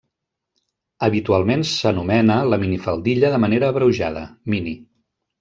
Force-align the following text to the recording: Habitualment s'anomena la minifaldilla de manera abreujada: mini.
Habitualment 1.07 1.65
s'anomena 1.71 2.39
la 2.55 2.59
minifaldilla 2.65 3.31
de 3.35 3.43
manera 3.45 3.71
abreujada: 3.75 4.27
mini. 4.57 4.77